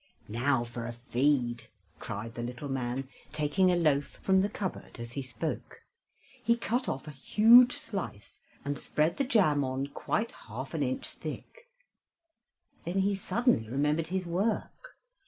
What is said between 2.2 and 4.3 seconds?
the little man, taking a loaf